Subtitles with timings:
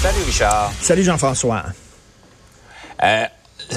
[0.00, 0.72] Salut Richard.
[0.80, 1.64] Salut Jean-François.
[3.02, 3.24] Euh,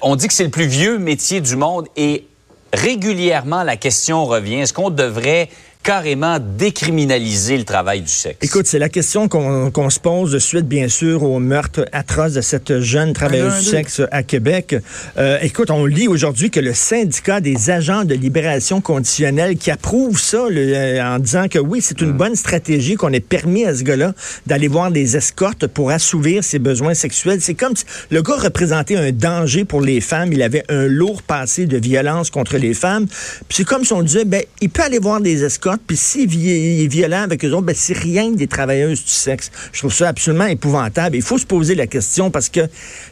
[0.00, 2.26] on dit que c'est le plus vieux métier du monde et
[2.72, 5.50] régulièrement la question revient, est-ce qu'on devrait
[5.86, 8.38] carrément décriminaliser le travail du sexe?
[8.42, 12.40] Écoute, c'est la question qu'on se pose de suite, bien sûr, au meurtre atroce de
[12.40, 14.74] cette jeune travailleuse du sexe à Québec.
[15.16, 20.18] Euh, écoute, on lit aujourd'hui que le syndicat des agents de libération conditionnelle qui approuve
[20.18, 22.16] ça euh, en disant que oui, c'est une mm.
[22.16, 24.12] bonne stratégie qu'on ait permis à ce gars-là
[24.44, 27.40] d'aller voir des escortes pour assouvir ses besoins sexuels.
[27.40, 30.32] C'est comme si le gars représentait un danger pour les femmes.
[30.32, 33.06] Il avait un lourd passé de violence contre les femmes.
[33.06, 36.24] Puis c'est comme si on disait, ben, il peut aller voir des escortes puis s'il
[36.48, 39.50] est violent avec eux autres, ben, c'est rien des travailleuses du sexe.
[39.72, 41.16] Je trouve ça absolument épouvantable.
[41.16, 42.60] Il faut se poser la question parce que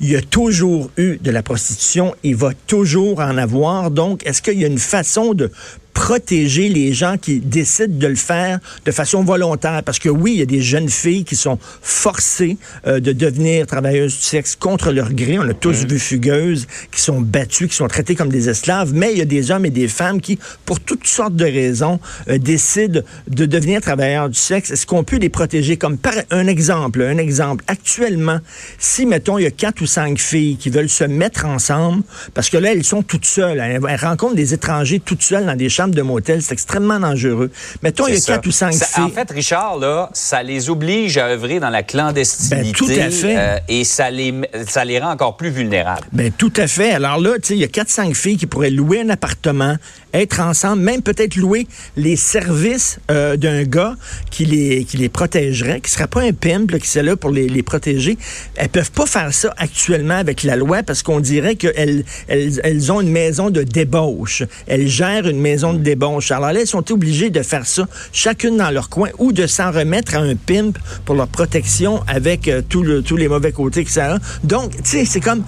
[0.00, 3.90] il y a toujours eu de la prostitution, il va toujours en avoir.
[3.90, 5.50] Donc, est-ce qu'il y a une façon de
[5.98, 9.82] protéger les gens qui décident de le faire de façon volontaire.
[9.82, 13.66] Parce que oui, il y a des jeunes filles qui sont forcées euh, de devenir
[13.66, 15.40] travailleuses du sexe contre leur gré.
[15.40, 18.94] On a tous vu fugueuses qui sont battues, qui sont traitées comme des esclaves.
[18.94, 21.98] Mais il y a des hommes et des femmes qui, pour toutes sortes de raisons,
[22.28, 24.70] euh, décident de devenir travailleurs du sexe.
[24.70, 25.78] Est-ce qu'on peut les protéger?
[25.78, 27.64] Comme par un exemple, un exemple.
[27.66, 28.38] Actuellement,
[28.78, 32.50] si, mettons, il y a quatre ou cinq filles qui veulent se mettre ensemble, parce
[32.50, 33.58] que là, elles sont toutes seules.
[33.58, 36.42] Elles, rencontrent des étrangers toutes seules dans des chambres de motel.
[36.42, 37.50] C'est extrêmement dangereux.
[37.82, 39.04] Mettons, il y a quatre ou cinq filles.
[39.04, 42.56] En fait, Richard, là, ça les oblige à œuvrer dans la clandestinité.
[42.56, 43.36] Ben, tout à fait.
[43.36, 44.34] Euh, et ça les,
[44.66, 46.06] ça les rend encore plus vulnérables.
[46.12, 46.92] Ben, tout à fait.
[46.92, 49.76] Alors là, il y a quatre, cinq filles qui pourraient louer un appartement,
[50.12, 53.94] être ensemble, même peut-être louer les services euh, d'un gars
[54.30, 57.30] qui les, qui les protégerait, qui ne serait pas un pimp, qui serait là pour
[57.30, 58.18] les, les, protéger.
[58.56, 62.92] Elles peuvent pas faire ça actuellement avec la loi parce qu'on dirait qu'elles elles, elles
[62.92, 64.42] ont une maison de débauche.
[64.66, 66.30] Elles gèrent une maison de des débauche.
[66.30, 69.70] Alors là, ils sont obligés de faire ça, chacune dans leur coin, ou de s'en
[69.70, 74.14] remettre à un pimp pour leur protection avec euh, tous les mauvais côtés que ça
[74.14, 74.18] a.
[74.44, 75.42] Donc, tu sais, c'est comme...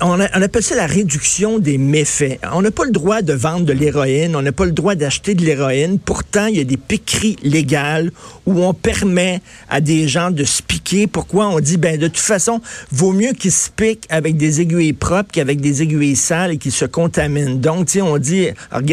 [0.00, 2.38] on, appelle ça la réduction des méfaits.
[2.52, 5.34] On n'a pas le droit de vendre de l'héroïne, on n'a pas le droit d'acheter
[5.34, 5.98] de l'héroïne.
[5.98, 8.10] Pourtant, il y a des piqueries légales
[8.46, 11.06] où on permet à des gens de se piquer.
[11.06, 12.60] Pourquoi on dit, ben de toute façon,
[12.90, 16.72] vaut mieux qu'ils se piquent avec des aiguilles propres qu'avec des aiguilles sales et qu'ils
[16.72, 17.56] se contaminent.
[17.56, 18.48] Donc, tu sais, on dit,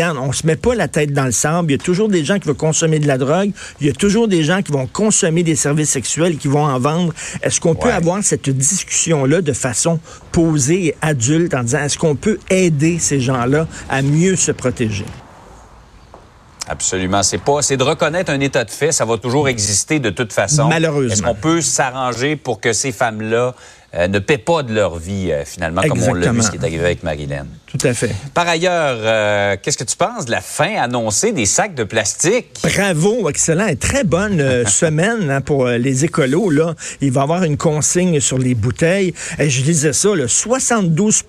[0.09, 1.71] on se met pas la tête dans le sable.
[1.71, 3.51] Il y a toujours des gens qui veulent consommer de la drogue.
[3.79, 6.79] Il y a toujours des gens qui vont consommer des services sexuels, qui vont en
[6.79, 7.13] vendre.
[7.41, 9.99] Est-ce qu'on peut avoir cette discussion-là de façon
[10.31, 15.05] posée et adulte en disant est-ce qu'on peut aider ces gens-là à mieux se protéger?
[16.67, 17.23] Absolument.
[17.23, 18.91] C'est pas, c'est de reconnaître un état de fait.
[18.91, 20.69] Ça va toujours exister de toute façon.
[20.69, 21.13] Malheureusement.
[21.13, 23.55] Est-ce qu'on peut s'arranger pour que ces femmes-là
[23.93, 26.57] euh, ne paient pas de leur vie, euh, finalement, comme on l'a vu, ce qui
[26.57, 27.45] est arrivé avec Marilyn?
[27.71, 28.13] Tout à fait.
[28.33, 32.47] Par ailleurs, euh, qu'est-ce que tu penses de la fin annoncée des sacs de plastique?
[32.63, 33.67] Bravo, excellent.
[33.67, 36.49] Et très bonne semaine hein, pour les écolos.
[36.49, 36.75] Là.
[37.01, 39.13] Il va y avoir une consigne sur les bouteilles.
[39.39, 41.23] Et je disais ça, là, 72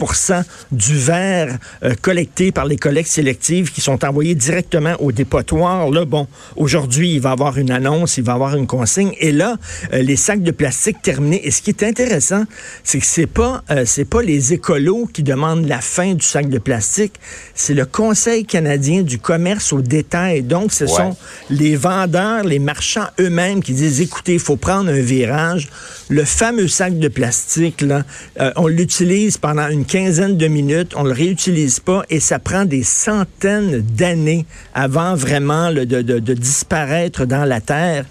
[0.72, 1.58] du verre
[2.00, 5.90] collecté par les collectes sélectives qui sont envoyés directement au dépotoir.
[5.90, 6.26] Là, bon,
[6.56, 9.12] aujourd'hui, il va y avoir une annonce, il va y avoir une consigne.
[9.20, 9.56] Et là,
[9.92, 11.46] les sacs de plastique terminés.
[11.46, 12.44] Et ce qui est intéressant,
[12.84, 16.48] c'est que c'est pas euh, c'est pas les écolos qui demandent la fin du sac
[16.48, 17.14] de plastique,
[17.54, 20.42] c'est le Conseil canadien du commerce au détail.
[20.42, 21.16] Donc ce sont
[21.50, 25.68] les vendeurs, les marchands eux-mêmes qui disent écoutez, il faut prendre un virage.
[26.08, 28.04] Le fameux sac de plastique là,
[28.40, 32.64] euh, on l'utilise pendant une quinzaine de minutes, on le réutilise pas et ça prend
[32.64, 38.04] des centaines d'années avant vraiment de, de, de disparaître dans la terre.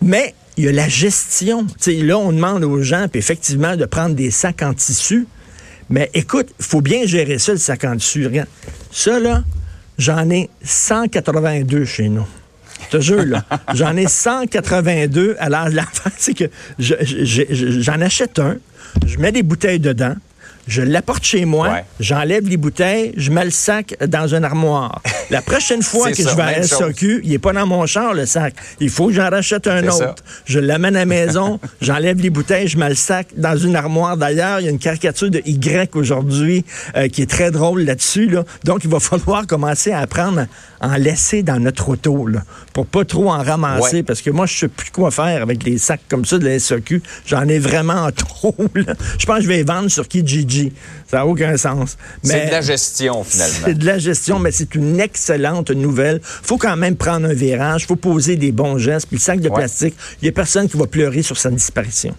[0.00, 1.66] Mais il y a la gestion.
[1.86, 5.26] là, on demande aux gens, puis effectivement, de prendre des sacs en tissu.
[5.90, 8.26] Mais écoute, il faut bien gérer ça, le sac en tissu.
[8.26, 8.48] Regarde.
[8.90, 9.42] Ça, là,
[9.98, 12.26] j'en ai 182 chez nous.
[12.84, 13.44] Je te jure, là.
[13.74, 15.36] J'en ai 182.
[15.38, 16.44] Alors, l'affaire, c'est que
[16.78, 18.56] j'en achète un,
[19.04, 20.14] je mets des bouteilles dedans,
[20.68, 25.00] je l'apporte chez moi, j'enlève les bouteilles, je mets le sac dans une armoire.
[25.30, 28.26] La prochaine fois que je vais à SAQ, il n'est pas dans mon char, le
[28.26, 28.54] sac.
[28.78, 30.22] Il faut que j'en rachète un autre.
[30.44, 34.18] Je l'amène à la maison, j'enlève les bouteilles, je mets le sac dans une armoire.
[34.18, 36.66] D'ailleurs, il y a une caricature de Y aujourd'hui
[36.96, 38.36] euh, qui est très drôle là-dessus.
[38.64, 40.46] Donc, il va falloir commencer à apprendre
[40.80, 44.02] à en laisser dans notre auto là, pour pas trop en ramasser.
[44.02, 46.58] Parce que moi, je sais plus quoi faire avec les sacs comme ça de la
[46.58, 47.02] SAQ.
[47.26, 48.54] J'en ai vraiment trop.
[49.18, 50.57] Je pense que je vais les vendre sur Kijiji
[51.10, 51.96] ça n'a aucun sens.
[52.22, 53.58] C'est de la gestion, finalement.
[53.64, 56.20] C'est de la gestion, mais c'est une excellente nouvelle.
[56.22, 59.06] faut quand même prendre un virage, faut poser des bons gestes.
[59.08, 62.14] Puis le sac de plastique, il n'y a personne qui va pleurer sur sa disparition.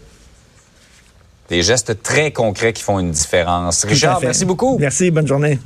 [1.50, 3.83] Des gestes très concrets qui font une différence.
[3.86, 4.77] Richard, merci beaucoup.
[4.80, 5.59] Merci, bonne journée.